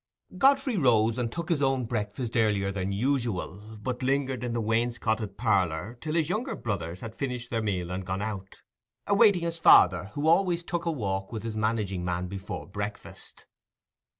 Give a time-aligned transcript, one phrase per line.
[0.35, 5.37] Godfrey rose and took his own breakfast earlier than usual, but lingered in the wainscoted
[5.37, 8.63] parlour till his younger brothers had finished their meal and gone out;
[9.05, 13.45] awaiting his father, who always took a walk with his managing man before breakfast.